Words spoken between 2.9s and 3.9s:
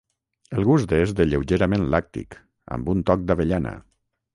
un toc d'avellana.